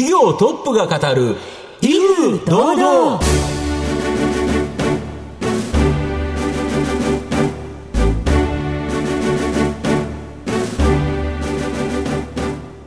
[0.00, 1.36] 企業トップが語る
[1.82, 3.20] 威風堂々。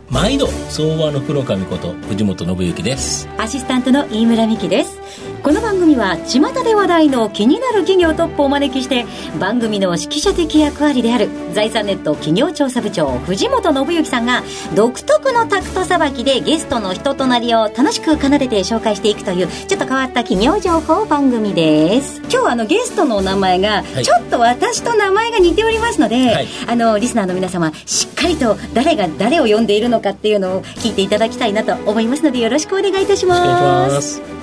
[0.09, 3.29] 毎度相場のプロ神こと藤本信之です。
[3.37, 4.99] アシスタントの飯村美希です
[5.43, 9.05] この番組は巷で話題の気になる企業トップをお招きして
[9.41, 14.41] 番組の指揮者的役割である財産ネット企業調査部長藤本信之さんが
[14.73, 22.21] 独特のタクトさばきでゲストの人となりを楽しく奏でて紹介していくというちょっと変わった企業情報番組です。
[22.21, 34.42] 今日はあのゲストのお名前がちょっと私と名前が似ておりますので、はい、あのリスナーの皆様しっかりと誰が誰を呼んでいるのかっていうのを聞いていただきたいなと思いますのでよろしくお願いいたします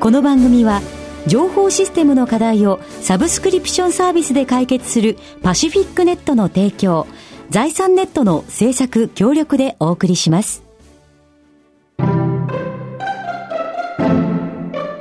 [0.00, 0.80] この番組は
[1.26, 7.06] 情報システムの課題をサブスクリプションサービスで解決するパシフィックネットの提供
[7.50, 10.62] 財産ネットの制作協力でお送りします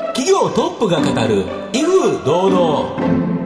[0.07, 3.39] 企業トップが語る威風堂々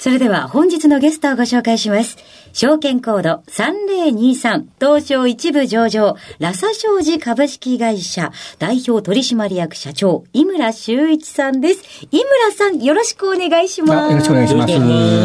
[0.00, 2.16] それでは本日のゲストをご紹介します。
[2.52, 12.06] 証券コード3023東証一部上場ラサ商事株式会社代表取締役社長井村修一さんです。
[12.10, 14.12] 井村さんよろしくお願いします。
[14.12, 14.66] よろしくお願いしま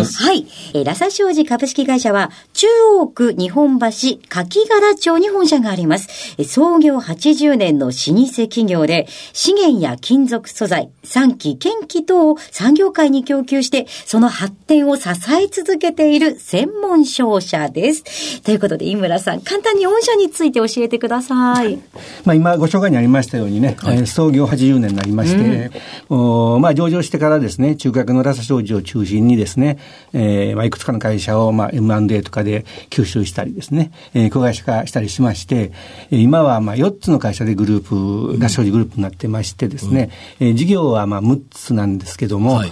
[0.05, 0.23] す。
[0.23, 0.45] はい。
[0.73, 2.67] えラサ商事株式会社は中
[2.99, 3.85] 央区日本橋
[4.29, 6.35] 柿柄町に本社があります。
[6.43, 18.41] 創業80年の老舗企業で資源や金属素材、産機、建機等を産業界に供給してその発展を支え続けている専門商社です。
[18.41, 21.79] ということで、井村さん、簡単に御社について教えてください。
[22.25, 25.71] まあ、今、ご紹介にありましたようにね、はい、創業80年になりまして、
[26.09, 29.77] うん、おまあ、上場してからですね、中核のラサ商事を中心にですね、
[30.11, 35.71] えー、まあ、いくつかの会社を、まあ、M&A とかで吸収したりですね、えー、子会社化したりしまして、
[36.11, 40.09] 今は、まあ、4つの会社でグループ、ラサ商事グループになってましてですね、
[40.41, 42.71] うん、えー、事業は、まあ、6つなんですけども、はい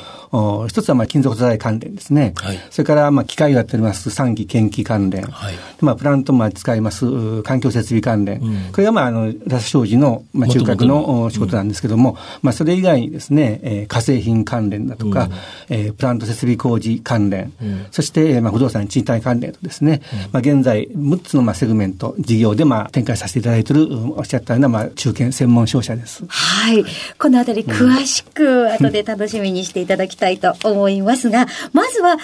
[0.67, 2.33] 一つはまあ金属素材関連ですね。
[2.37, 4.09] はい、それからまあ機械をやっております。
[4.09, 5.23] 産機研機関連。
[5.23, 7.43] はい、まあプラントも使います。
[7.43, 8.39] 環境設備関連。
[8.41, 15.31] うん、これがまああのラス商事のまあ中核の仕事なんですけども、うん、まあそれ以外にですね、えー、化成品関連だとか、うん、
[15.69, 20.01] えー、プラント設備工事関連、うん、そしてまあ不動産賃貸関連とですね、
[20.31, 26.25] まあ現在6つのまあセグメント事業でまあ展開させていただいているおっしゃったようなまあ中堅専門商社です。
[26.27, 26.83] はい。
[27.19, 32.17] このあたり詳しく後で楽しみにしていただきたいと思いますが、まずは、井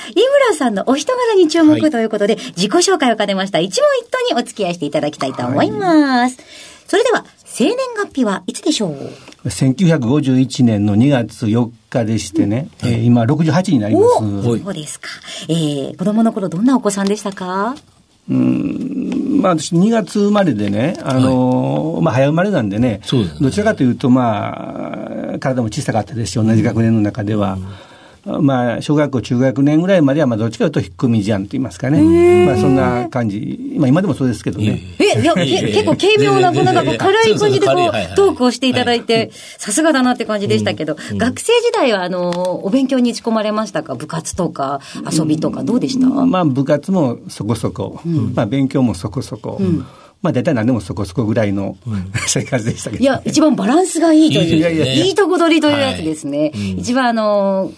[0.49, 3.59] 村さんのお人柄に注目ということで、はい、自己紹介を兼ねました。
[3.59, 6.37] 一問一答にお付き合いしていただきたいと思います。
[6.37, 6.45] はい、
[6.87, 8.95] それでは、生年月日はいつでしょう
[9.45, 14.43] ？1951年の2月4日でしてね、うん、えー、今68になります。
[14.43, 15.09] そうですか。
[15.49, 17.75] えー、子供の頃どんなお子さんでしたか？
[18.29, 23.29] うん、まあ私2月生まれでね、あの、はい、まあ早生まれなんでね、でね。
[23.41, 27.53] どちらかというとまあ、体も小さかったですし、同じ学年の中では。
[27.53, 27.88] うん
[28.25, 32.45] まあ、小学校、中学年ぐらいまでは、まあ、どっちかというと、引っ込み思案と言いますかね。
[32.45, 33.75] まあ、そんな感じ。
[33.77, 34.81] まあ、今でもそうですけどね。
[34.99, 43.95] え、いや、結構軽妙な、こう、なんか 軽い感じでこう、トークをしていただいて、さすがだなって感じでしたけど、学生時代は、あの、お勉強に打ち込まれましたか？
[43.95, 44.81] 部活とか、
[45.11, 46.07] 遊びとか、どうでした？
[46.07, 47.99] まあ、部活もそこそこ。
[48.35, 49.61] まあ、勉強もそこそこ。
[50.21, 56.51] まあ大体何でもそこそこぐらいの、うん、生活でしたけど、いや、一番バランスがいいという、いいとこ取りというやつですね。
[56.53, 56.71] はい。
[56.73, 57.71] うん、一番あの、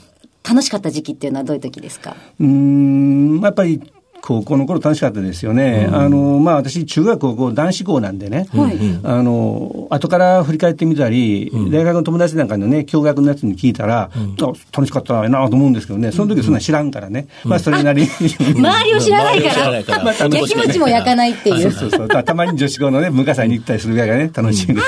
[0.48, 2.16] 楽しかった時期っていうのはどういう時ですか？
[2.40, 3.82] うんやっぱり
[4.24, 5.88] 高校の頃楽しかったですよね。
[5.90, 18.10] うん、あの、まあ私、中学高校男子校なんでね、はい、あの、後から振り返ってみたり、うん、大学の友達なんかのね、共学のやつに聞いたら、うん、楽しかったなと思うんですけどね、その時そんな知らんからね、まあそれなりに。
[18.62, 21.72] 周りを知らないから、まあ、やきもちも焼かないっていう。
[21.72, 22.24] そうそうそう。
[22.24, 24.80] た まに女子校のね、文化祭に行ったりするぐらいがね、楽しいです。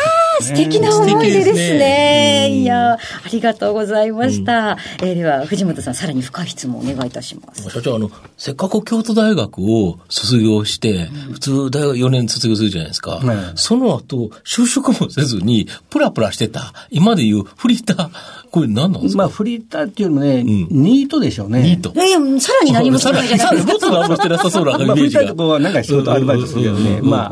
[0.44, 2.50] 素敵な思い出ですね。
[2.62, 2.98] いや、あ
[3.32, 4.78] りがとうございました。
[5.02, 7.70] えー、では、藤本さん、さらに深い質問お願いいたします。
[7.70, 13.22] 社長、あの、せっかく京都大学を卒業して、普通大学4年卒業するじゃないですか。
[13.56, 18.10] その後、就職もせずに、プラプラしてた、今でいうフリーター、
[18.52, 19.18] これ何なんですか？
[19.18, 21.64] まあ、フリーターっていうのね、うん、ニートでしょうね。
[21.64, 21.92] ニート。
[21.96, 23.72] いやいや、さらに何もしてないじゃないですか。
[23.72, 24.86] もっと何もしてなさそうなイメージが。
[24.86, 27.00] まあ、フリーターとこはなんか仕事アルバイトするよね。
[27.02, 27.32] ま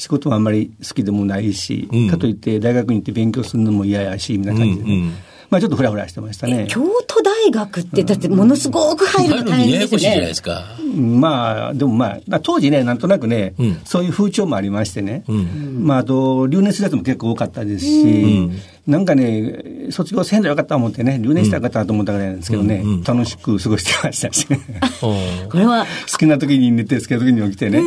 [0.00, 5.12] 仕事もあんまり好きでもないし、うん、かといって大学に行って勉強するのも嫌やし、みたいな感じで、ね、うんうん
[5.50, 6.68] まあちょっとフラフラしてましたね。
[6.70, 9.98] 京都大学って、だってものすごく入るの大変ですね。
[9.98, 10.64] じゃないですか。
[10.96, 24.60] まあ、でもまあ、当時ね、なんとなくね、うん、そういう風潮もありましてね、うん、まああと、留年するやつも結構多かったですし、うん、なんかね、卒業せんでよかったと思ってね、留年したらよかったと思ったぐらいなんですけどね、楽しく過ごしてましたし、 ね、
[25.00, 25.84] これは。
[26.10, 27.84] 好きな時に寝て、好きな時に起きてね、で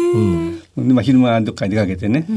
[0.75, 2.27] まあ昼間どっかに出かけてね。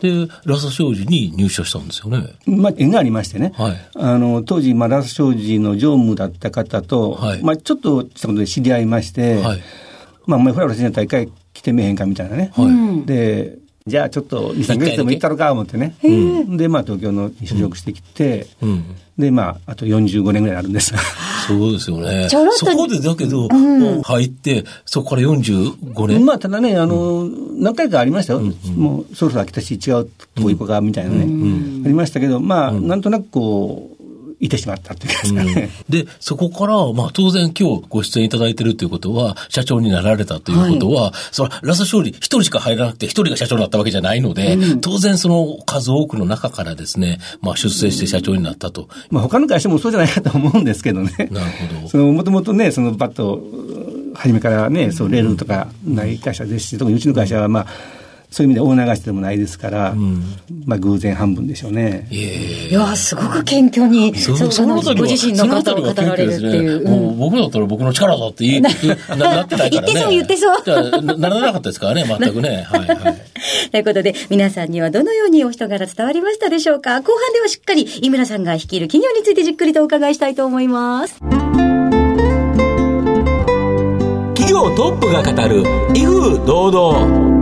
[0.00, 2.34] で、ラサ商事に入社したんですよね。
[2.46, 3.52] まあ、縁がありましてね。
[3.56, 3.76] はい。
[3.94, 7.42] あの、当時、まあ、ラサ商事の常務だった方と、はい。
[7.42, 9.62] まあ、ちょっとしたことで知り合いまして、はい。
[10.26, 12.52] まあ、お前、フラフラしない大会来てみへんかみたいなね。
[12.54, 13.06] はい。
[13.06, 13.56] で、
[13.86, 15.94] じゃあちょっと2、3ヶ月でも行ったのか思ってね。
[16.02, 20.94] で、まあ東京のに就職してきて、うん、で、まあ、あと45年ぐらいあるんです。
[21.46, 22.28] そうですよね。
[22.28, 26.24] そこでだけど、うん、入って、そこから45年。
[26.24, 28.40] まあ、ただね、あの、何回かありましたよ。
[28.40, 30.04] うんうん、もう、そろそろ飽きたし、違う
[30.34, 33.93] とこ行こうか、みたいなね、うん、ありましたけど、まあ、なんとなくこう、
[34.44, 48.88] いてしまったっていうですかね、うん、で、そこから、まあ当然今日ご出演いただいてるということは、社長になられたということは、はい、そのラス勝利一人しか入らなくて一人が社長だったわけじゃないので、うん、当然その数多くの中からですね、まあ出世して社長になったと。
[49.10, 51.28] まあ他の会社もそうじゃないかと思うんですけどね。
[51.30, 51.88] なるほど。
[51.88, 53.42] そのもともとね、そのバット、
[54.14, 57.66] 初めからね、そうレールとかない会社ですし、特にうちの会社はまあ、
[58.34, 60.24] そういう意味で大流しでもないですから、うん、
[60.66, 62.08] まあ偶然半分でしょうね。
[62.10, 66.84] いやすごく謙虚に、そそのご自身の方を語られるっていう。
[66.84, 69.12] もう僕だったら僕の力だって言いなってないか
[69.56, 69.70] らね。
[69.70, 70.62] 言ってそう言ってそう。
[70.64, 72.66] じゃなならなかったですからね、全くね。
[72.68, 73.16] はいはい。
[73.70, 77.02] ということで、皆さんにはどのようにお人柄伝わりましたでしょうか？
[77.02, 81.20] 後半ではしっかり井村さんが率いる企業についてじっくりとお伺いしたいと思います。
[84.34, 85.62] 企業トップが語る、
[85.94, 87.33] 威風堂々。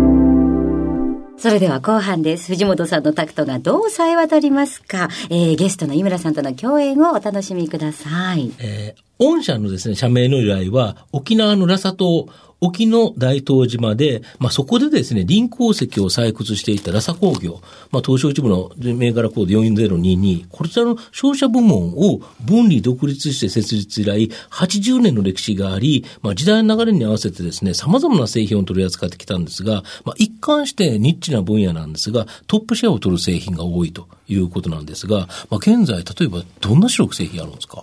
[1.43, 2.47] それでは後半です。
[2.53, 8.53] 藤本さんのタクトがどうさえ渡りますか、えー、ゲストの井村さんとの共演をお楽しみください。
[8.61, 12.29] えー、御社のですね、社名の由来は、沖縄のラサ島
[12.62, 17.61] 沖の大東島で、まあ、そこでですね、臨鉱石を採掘していたラサ工業、
[17.91, 34.06] まあ、東証一部の銘柄コード4022、こちらの商社部門を分離独立して設立以来、80年の歴史があり、まあ、時代の流れに合わせてですね、様々な製品を取り扱ってきたんですが、まあ、一貫してニッチな分野なんですが、トップシェアを取る製品が多いと。
[34.32, 37.82] いうことなんですが、まあ、現在、例えばどんな主力製品あるんですか？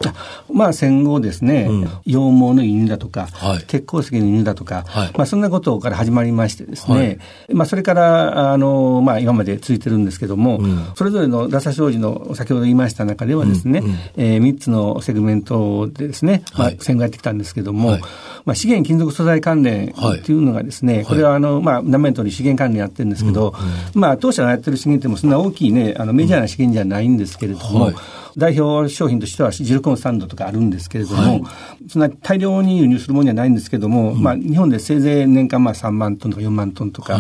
[0.52, 7.20] まあ、戦後ですね、うん、羊毛の輸入だとか、はい、鉄鉱石の輸入だとか、はい、まあ、そんなことから始まりましてですね、はい、
[7.54, 17.98] まあ、それから、あの、まあ、今まで続いてるんですけども、うん、それぞれのラサ商事の先ほど言いました中ではですね、うんうん、えー、3つのセグメントでですね、まあ、戦後やってきたんですけども、
[18.46, 19.94] まあ、資源金属素材関連っ
[20.24, 23.54] ていうのがですね、これはあの、まあ、何面とおり資源関連やってるんですけど、
[23.94, 27.92] まあ、当社がやってる資源ってもそんな大きいね、あのメジャーな資源じゃないんですけれども、
[28.40, 31.44] 代表商品としてはジルコンスタンドとかあるんですけれども、はい、
[31.88, 37.20] そんな大量に輸入するものじゃないんですけれども、うん、まあ、日本でせいぜい年間まあ3万トンとか4万トンとか、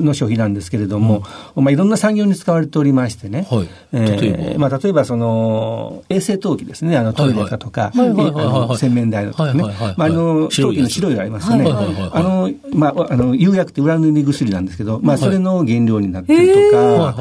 [0.00, 1.22] の消費なんですけれども、
[1.54, 3.68] うん、まあ、いろんな産業に使われておりましてね、はい。
[3.92, 17.14] えーまあ、例えばその衛生陶器ですね、あのトイレだとか、洗面台だとかね、まあ、あの陶器の白いがありますよね、あの、まあ、あの釉薬って裏塗り薬なんですけど、まあ、それの原料になってるとか、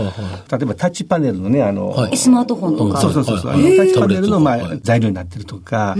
[0.57, 5.95] 例えばタッチパネルのね、あの、スマートフォンとか、そうそうそう、あのタッチパネルの、まあ、材料になってるとか、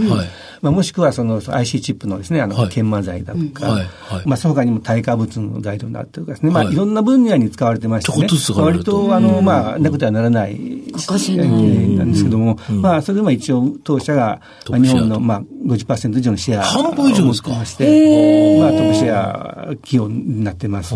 [0.60, 3.80] まあ、もしくはその IC チップのですね、あの、研磨剤だとか、
[4.24, 6.74] まあ、その他にも耐火物の材料になってるとかですね、まあ、い。
[6.74, 8.26] ろんな分野に使われてましてね、
[8.62, 10.82] 割と、あの、まあ、なくてはならない
[11.96, 17.50] なんですけども、まあ、それでも一応、当社が、日本の、まあ、50%以上のシェア半分以上ですか？
[17.50, 20.94] まして、まあ、トップシェア企業になってます。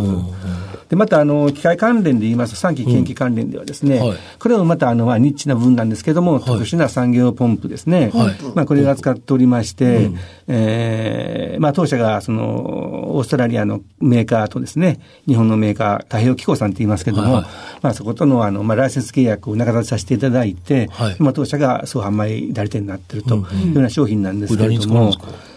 [0.88, 4.00] で、また、あの、機械関連で言いますと、産機研究関連ではですね、
[4.38, 8.10] これもまた、あの、まあ、ニッチな分なんですけども、特殊な産業ポンプですね。
[8.54, 10.10] まあ、これが使っておりまして、
[10.46, 17.44] えー、まあ、当社が、その、オーストラリアのメーカーとですね、日本のメーカー、太平洋機構さんって言いますけども、はい、
[17.82, 25.12] まあ、そことの、あの、まあ、ライセンス契約を中立させていただいて、はい、まあ、当社が総販売代理店になっているというような商品なんですけれども、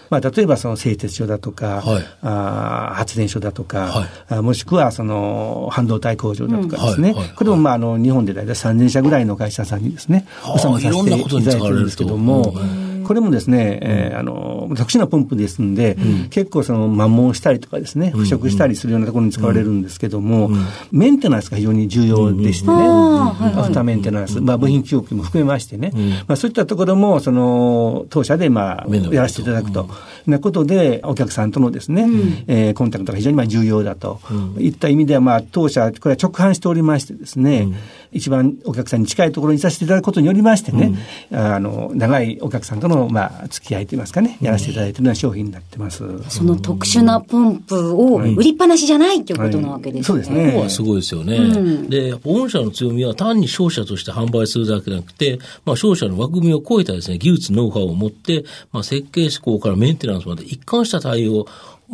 [0.10, 12.54] まあ、例えばその製鉄所だとか、はい、あ発電所だとか、はい、もしくはその半導体工場だとかですね、うんはい、これもまああの日本で大体3000社ぐらいの会社さんにですね、おさめさせていただいてるんですけども、
[13.12, 20.50] これもですね、えー、あの、特殊なポンプですんで、うん、結構その摩耗したりとかですね、腐食したりするようなところに使われるんですけども、
[20.94, 25.92] メンテナンスが非常に重要でしてね、アフターメンテナンス、まあ部品記憶も含めましてね、
[26.26, 29.90] まあそういったところも、その、当社でまあ、やらせていただくと。
[30.26, 34.20] なことで、お客さんとのですね、うん、えー、コンタクトが非常にまあ重要だと、
[34.60, 37.76] いった意味では、まあ、当社、これは直販しておりましてですね、うん、
[38.12, 40.94] 一番お客さんに近いところにさせていただくことによりましてね、
[41.32, 46.04] うん、あの、長いお客さんとの、まあ、付き合いといいますかね、やらせていただいているような商品になってます。
[46.30, 50.20] その特殊なポンプを売りっぱなしじゃないということなわけですね。
[50.20, 50.28] はい。
[50.28, 50.52] はい、そうですね。
[50.52, 51.88] ここはすごいですよね。
[51.90, 61.46] で、御社の強みは単に商社として販売するだけでなくて、まあ、商社の枠組みを超えたですね、技術、ノウハウを持って、まあ、設計思考からメンテナンスランスまで一貫した対応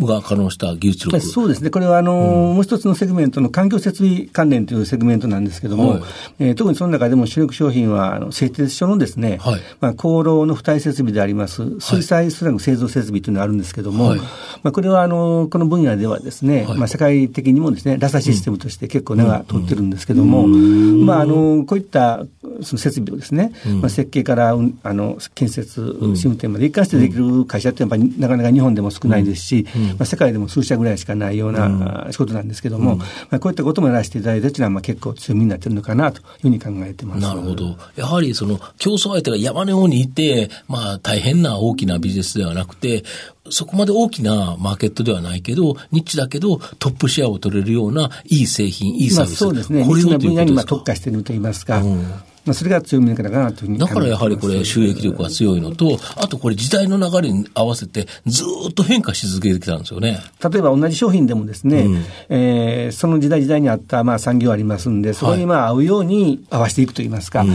[0.05, 1.19] が可能した技術力。
[1.21, 1.69] そうですね。
[1.69, 6.01] これは、あの、うん、もう一つのセグメントの環境設備関連というセグメントなんですけども、はい、
[6.39, 14.25] えー、特にその中でも主力商品は、あの製鉄所のですね、はい、まあ、高炉の付帯設備であります、水彩スラグ製造設備というのがあるんですけども、はい、ま
[14.65, 22.25] あ、これは、あの、この分野ではですね、まあ、世界的にもですね、ラサシステムとして結構根が通ってるんですけども、まあ、あの、こういった
[22.61, 23.51] その設備をですね、
[23.81, 37.21] まあ、設計から、あの、建設、試運転まで一貫してできる会社ってやっぱりなかなか日本でも少ないですし、まあ、世界でも数社ぐらいしかないような仕事なんですけども、うん、まあ、こういったこともやらせていただいてというのは、まあ、結構強みになってるのかなというふうに考えてます。
[37.21, 37.77] なるほど。
[37.95, 43.03] やはりその競争相手が山のようにいて、まあ、大変な大きなビジネスではなくて、
[43.49, 49.43] そこまで大きなマーケットではないけど、ニッチだけど、トップシェアを取れるような、いい製品、いいサービス。
[49.43, 49.85] まあ、そうですね。
[49.85, 51.79] これを分野にまあ特化しているといいますか。
[51.81, 52.05] うん
[52.47, 60.19] まあ、それが強みかなというふうにだからやはりこれ、収益力が強いのと、あとこれ、時代の流れに合わせて、ずっと変化し続けてきたんですよね。
[60.51, 67.51] 例えば同じ商品でもですね、うん、えー、その時代時代に合ったまあ産業ありますんで、そこにまあ合うように合わせていくといいますか、はいう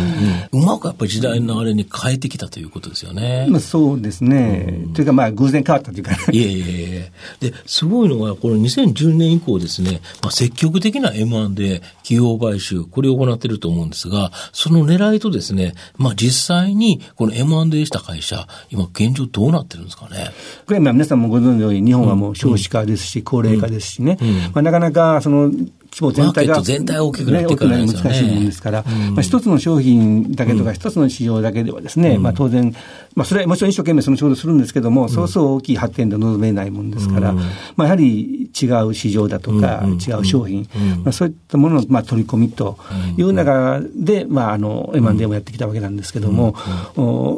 [0.58, 3.46] ん、うまくやっぱり時代の流れに変えてきたということですよね。
[3.48, 7.12] まあ、そうですね、うん、というか、まあ、偶然変わったというか、いえいえいえ。
[7.40, 20.30] で、すごいのが、この2010年以降ですね、まあ、積極的な M1 で企業買収、これを行っていると思うんですが、その狙いとですね、ね、まあ実際にこの M&A した会社、今現状どうなってるんですかね？
[20.66, 25.52] これまあ皆さんもご存知のように日本はもう少子化ですし、うん、高齢化ですしね、うん、まあなかなかその
[25.92, 32.74] 規模全体が、全体大きくなってくるね、難しいものですから、まあ、一つの商品だけとか、一つの市場だけではですね、まあ、当然、
[33.14, 37.44] まあ、それはもちろん一生懸命その仕事するんですけども、そうそう大きい発展で望めないもんですから、ま
[37.78, 40.68] あ、やはり違う市場だとか、違う商品、
[41.04, 42.78] まあ、そういったものの、まあ、取り込みと
[43.16, 46.54] いう中で、まあ、あの、M&A もやってきたわけなんですけども、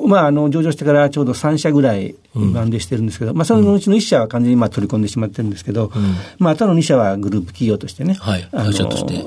[0.07, 5.91] まあ、あの、上場してからちょうど3社ぐらい M&A してるんですけど、まあ、そのうちの1社は完全にまあ取り込んでしまってるんですけど、
[6.39, 8.49] まあ、あとの2社はグループ企業としてね、はい。
[8.53, 8.73] あの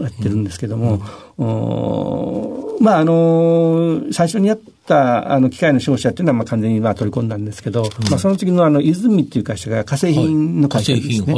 [0.02, 1.02] やってるんですけども、
[1.38, 11.36] うん、まあ、あの、最初にやったあの機械の商社っていうのはまあ完全にまあ取り込んだんですけど、うん、まあ、その次のあの泉っていう会社が化成品の会社ですね。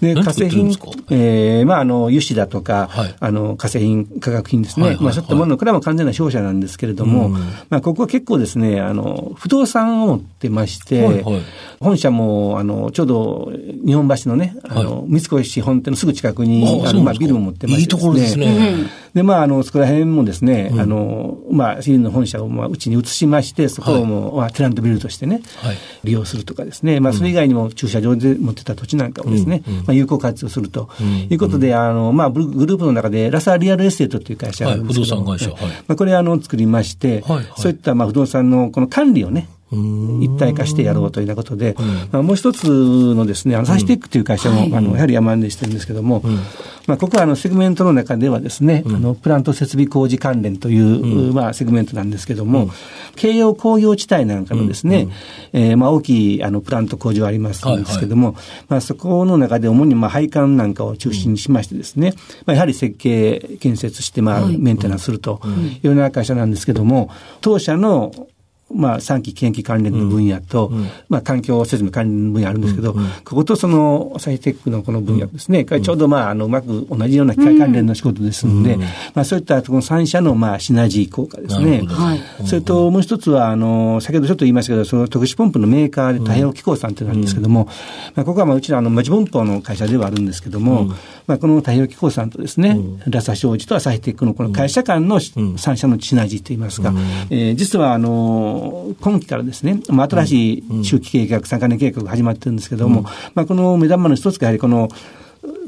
[0.00, 0.70] で化成品、
[1.10, 4.94] えー、まあ、あの油脂だとか、はい、あの化成品、化学品ですね、はい。
[4.94, 4.96] はい。
[4.96, 11.22] はい、まあ、そういったもの、これはもう完全な商社なんですけれども、うん、まあ、ここは結構ですね、あの不動産を持ってまして、はい。
[11.22, 11.42] はい、
[11.80, 13.52] 本社もあのちょうど
[13.84, 18.88] 日本橋のね、あの、三越本店のすぐ近くにあの、まあ、ビルを持ってまして、ね、いいところですね。
[19.14, 30.88] で、まあ、あの、そこら辺もですね、うん、あの、まあ、資本の本社を、まあ、うちに移しまして、そこをもう、はい、テナントビルとしてね、はい、利用するとかですね、まあ、それ以外にも駐車場で持ってた土地なんかをですね、うん、まあ、有効活用すると
[31.30, 35.66] いうことで、あの、まあ、グループの中で、ラサリアルエステートという会社があるんですけど、はい、不動産会社。
[35.66, 41.74] はい、まあ、これ、あの、作りまして、はいはい、そういった、まあ、不動産のこの管理をね、一体化してやろうというようなことで、
[42.12, 42.68] まあ、もう一つ
[43.14, 46.22] のですね、あのサシテックという会社も、あのやはり山根してるんですけども、
[46.86, 50.78] まあ、ここはあのセグメントの中ではですね、あのプラント設備工事関連とい
[51.28, 52.70] う、まあ、セグメントなんですけども、
[53.16, 55.08] 京葉工業地帯なんかのですね、
[55.52, 58.36] えまあ、大きいあのプラント工場ありますんですけども、
[58.68, 62.14] まあ、そこの中で主にまあ配管なんかを中心にしましてですね、
[62.46, 65.40] まあ、やはり設計、建設して、まあ、メンテナンスすると
[65.82, 68.12] いうような会社なんですけども、当社の
[68.76, 78.88] まあ、産期研究関連の分野と、うん、まあ、環境設備関連の分野あるんですけど、うんうん、こことその、サイテックのこの分野ですね、うん、ちょうどまあ、あの、うまく同じような機械関連の仕事ですので、うん、ま
[79.22, 81.82] あ、そういったこの3社のまあ、シナジー効果ですね。
[82.44, 87.68] それと、もう一つは、あの、先ほどちょっと言いましたけど、その特殊ポンプのメーカーで太平洋機構さんっていうのがあるんですけども、
[88.14, 90.90] まあ、ここはまあ、うちのあの、マジポンプの会社ではあるんですけども、
[91.26, 92.78] まあ、この太平洋機構さんとですね、
[93.08, 96.92] ラサ商事とアサヒテックのこの会社間の3社のシナジーといいますか、
[97.30, 98.65] えー、実は、あの、
[99.00, 103.02] 今期からですね、まあ、新しい中期計画、3か年計画が始まってるんですけども、
[103.34, 104.88] まあ、この目玉の一つがやはりこの、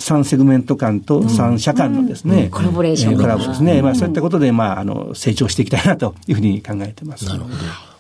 [0.01, 7.27] 3セグメント間と3社間のですね、コラボレーション、コラボですね、まあ、そういったことで、まあ、あの成長していきたいなというふうに考えてます。
[7.27, 7.55] なるほど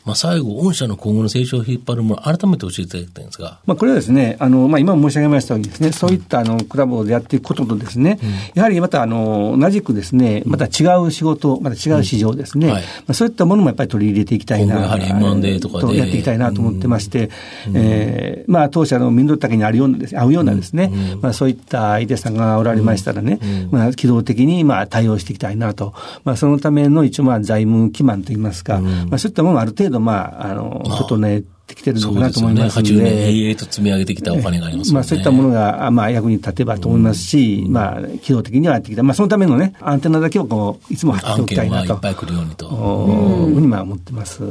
[0.08, 3.58] まあ、最後、御社の今後の成長を引っ張るもの、改めて教えていただきたいんですが。
[3.66, 15.98] まあ、これはですね、あの、まあ、今申し上げましたようにですね、そういったあの、クラブでやっていくこととですね、うん、やはりまた、あの、同じくですね、また違う仕事、また違う市場ですね、まあ、そういったものもやっぱり取り入れていきたいな、やはり M&A とかで。
[15.98, 17.28] やっていきたいなと思ってまして、
[17.68, 25.92] うん、えー、まあ、当社の民度竹にあるようなです、合うようなですね、まあ、そういった相手さんがおられましたらね、まあ、機動的に、まあ、対応していきたいなと。
[26.24, 32.94] まあ、そのための一応、まあ、財務基盤といいますか、まあ、そういったものもある程度、まあ、あの、整えてきてるのかなと思いますので。
[32.94, 34.94] でね、80年、永遠と積み上げてきたお金がありますね。
[34.94, 39.02] まあそういったものが、まあ役に立てばと思いますし、うん、まあ機動的にはやってきた。
[39.02, 41.94] まあそのためのね、アンテナだけをこう、いつも張っておきたいなと。
[41.94, 42.68] いっぱい来るようにと。
[42.68, 44.42] うん、ふうにまあ思ってます。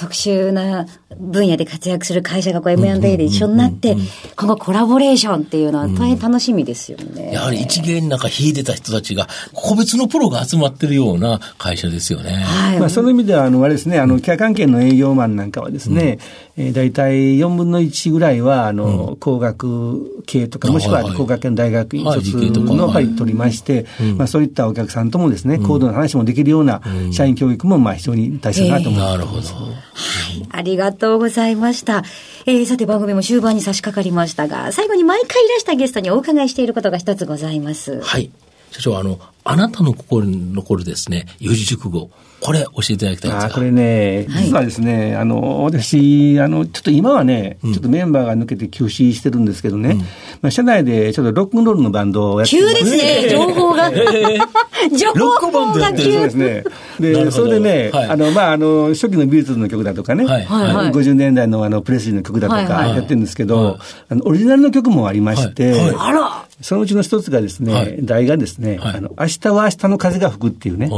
[0.00, 0.86] 特殊な
[1.18, 3.96] 分野で活躍する会社がこう M&A で一緒になって、
[4.34, 7.34] 今後コラボレーションっていうのは大変楽しみですよね。
[7.34, 12.32] やはり一芸の中引いてた人たちが、個別のプロが集まってるような会社ですよね。
[12.32, 12.80] はい。
[12.80, 16.18] まあ、その意味では、あの、あれですね、あの、キャ関係の営業マンなんかはですね、
[16.56, 23.84] うん、えー、大体4分の1ぐらいは、あの、工学系とか、もしくは工学系の大学院卒のやっぱり取りまして、
[24.16, 26.80] まあ、そういったお客さんともですね、高度な話もできるような
[27.12, 29.18] 社員教育も、まあ、非常に大切かなと思います。
[29.18, 29.89] なるほど。
[29.94, 30.46] はい。
[30.50, 32.04] ありがとうございました。
[32.46, 38.00] えー、さて番組も終盤に差し掛かりましたが、最後に毎回いらしたゲストにお伺いしていることが一つございます。
[38.00, 38.30] はい。
[38.70, 42.10] 社長、あの、あなたの心に残るですね、四字熟語。
[42.40, 49.96] これ教えていただきたいんですかこれね、実はですね、あの、私、あの、ちょっと今はね、ちょっとメンバーが抜けて休止してるんですけどね、
[50.40, 53.92] まあ、社内でちょっとロックンロールのバンドをやって急ですね、情報が。
[54.96, 56.02] 情報が急。
[56.04, 56.64] そうですね。
[56.98, 70.88] で、それでね、あの、まあ、あの、初期のビートルズの曲だとかね、はい、50年代のあの、プレスリーの曲だとかやってるんですけど、あの、オリジナルの曲もありまして、あらそのうちの一つがですね、題がですね、あの、明日は明日の風が吹くっていうね、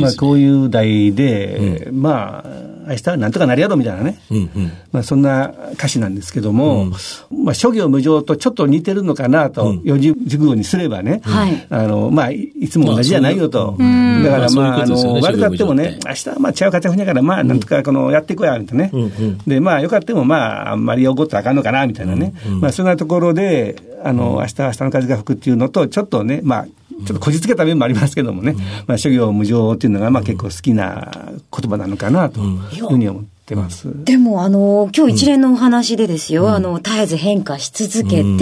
[0.00, 6.84] まあ、こういう題で、まあ、明日はなんとかなるやろみたいなね、うんうん、まあ、そんな歌詞なんですけども、
[7.30, 11.20] うん、まあ、諸行無常とちょっと似てるのかなと、四字熟語にすればね、
[11.68, 26.66] あのまあ、いつも同じじゃないよと、まあ、だからまあ、あの悪かってもね、明日はまあ違う形やから、まあ、なんとかこのやっていこうやみたいなね、うんうん、でまあ、よかってもまあ、あんまり怒ったらあかんのかなみたいなね、うんうん、まあ、そんなところで、あの明日は明日の風が吹くっていうのと、ちょっとね、まあ、
[27.04, 33.36] ちょっとこじつけた面もありますけどもね、うん、まあ、諸行無常っていうのが、まあ、結構好きな言葉なのかなというふうに思って。
[33.54, 33.86] ます。
[34.04, 38.38] でも、あの、今日一連のお話でですよ、うん、あの、絶えず変化し続けて、うん、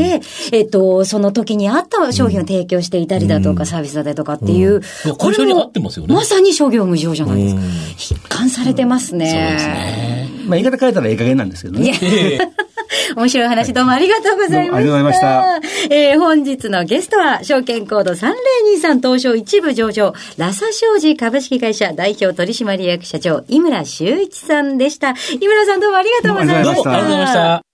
[0.53, 4.81] えっと、その時に合った商品を提供していたりだとか、うん、サービスだとかっていう、
[5.19, 5.71] これも、
[6.09, 7.61] まさに諸行無常じゃないですか。
[7.99, 9.27] 一貫されてますね。
[9.27, 10.31] そうですね。
[10.47, 11.93] まあ、言い方変えたらええ加減なんですけどね。
[13.17, 14.77] 面白い話どうもありがとうございました。
[14.77, 15.95] ありがとうございました。
[15.95, 25.11] えー、本日のゲストは、証券コード3023東証一部上場、ラサ商事株式会社代表取締役社長、井村修一さんでした。
[25.41, 26.83] 井村さんどうもありがとうございました。
[26.83, 27.65] どうもありがとうございました。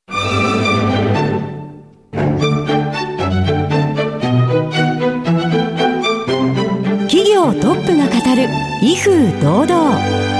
[7.09, 8.49] 企業トップが語る、
[8.83, 10.40] 威風堂々。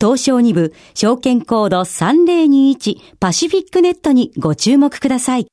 [0.00, 5.46] 東証2部、証券コード3021パシフィックネットにご注目ください。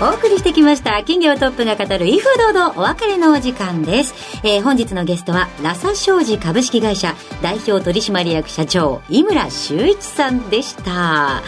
[0.00, 0.98] お送りしてきました。
[0.98, 11.42] 企業トップが語る威風堂々お別れのお時間です、えー、本日のゲストはラサ商事株式会社代表取締役社長井村修一さんでした。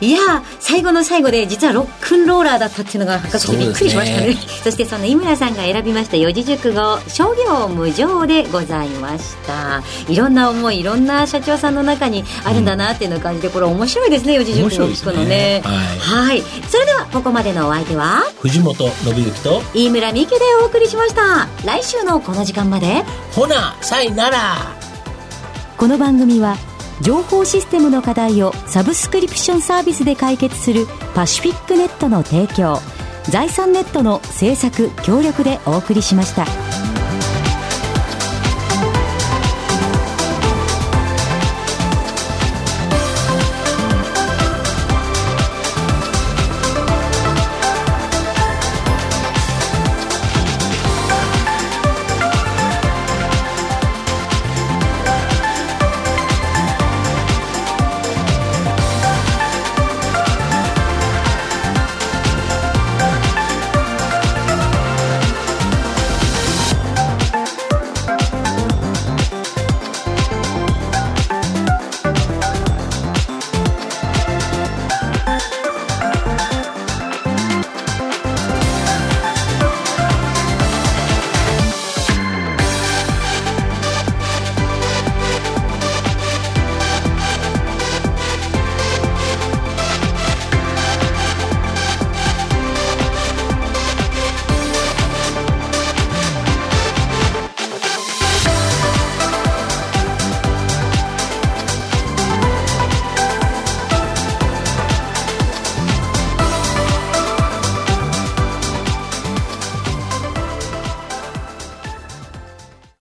[0.00, 0.20] いや
[0.60, 9.82] 最後の最後で実はロックンローラーだったっていうのが発覚してびっくりしましたね、ね、 そしてその井村さんが選びました四字熟語商業無常でございました。
[10.08, 21.48] いろんな思いいろんな社長さんの中にあるんだなっていうのを感じてこれ面白いですね四字熟語を聞くのね、ね、はい、はい、それではここまでのお相手は藤本信之と飯村美希でお送りしました。
[21.64, 23.02] 来週のこの時間まで。
[23.32, 24.56] ほなさいなら。
[25.76, 26.56] この番組は
[27.00, 32.78] 情報システムの課題をサブスクリプションサービスで解決するパシフィックネットの提供
[33.24, 36.67] 財産ネットの制作協力でお送りしました。